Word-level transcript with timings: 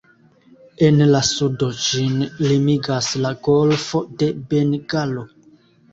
En 0.87 1.01
la 1.15 1.19
sudo 1.27 1.67
ĝin 1.83 2.17
limigas 2.45 3.11
la 3.27 3.35
golfo 3.49 4.05
de 4.23 4.31
Bengalo. 4.55 5.29